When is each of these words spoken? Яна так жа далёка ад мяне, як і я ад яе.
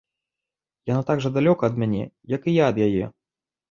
Яна 0.93 1.03
так 1.11 1.23
жа 1.27 1.33
далёка 1.37 1.71
ад 1.71 1.79
мяне, 1.87 2.03
як 2.39 2.53
і 2.53 2.61
я 2.61 2.75
ад 2.75 2.85
яе. 2.91 3.05